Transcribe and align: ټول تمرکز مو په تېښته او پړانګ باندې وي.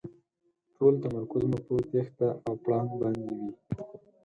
ټول 0.75 0.93
تمرکز 1.03 1.43
مو 1.49 1.57
په 1.65 1.73
تېښته 1.89 2.27
او 2.45 2.53
پړانګ 2.63 2.89
باندې 3.01 3.27
وي. 3.39 3.49